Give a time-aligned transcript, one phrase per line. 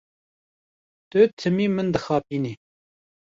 [1.09, 2.53] Tu timî min dixapînî.